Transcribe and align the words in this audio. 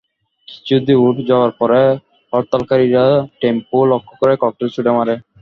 কিছু 0.47 0.75
দূর 0.87 1.13
যাওয়ার 1.29 1.51
পরে 1.59 1.81
হরতালকারীরা 2.33 3.05
টেম্পো 3.41 3.77
লক্ষ্য 3.91 4.13
করে 4.21 4.33
ককটেল 4.41 4.67
ছুড়ে 4.75 4.91
মারে। 4.97 5.15